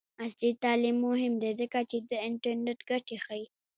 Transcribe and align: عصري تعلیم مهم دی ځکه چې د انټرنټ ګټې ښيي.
عصري 0.21 0.51
تعلیم 0.63 0.97
مهم 1.07 1.33
دی 1.41 1.51
ځکه 1.61 1.79
چې 1.89 1.97
د 2.09 2.11
انټرنټ 2.27 2.79
ګټې 2.89 3.17
ښيي. 3.25 3.45